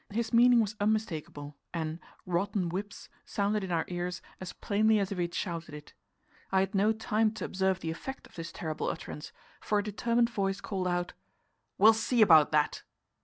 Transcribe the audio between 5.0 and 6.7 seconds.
if he had shouted it. I